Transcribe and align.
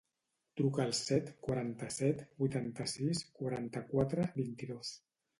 Truca 0.59 0.79
al 0.85 0.93
set, 0.99 1.27
quaranta-set, 1.47 2.23
vuitanta-sis, 2.43 3.21
quaranta-quatre, 3.41 4.25
vint-i-dos. 4.39 4.95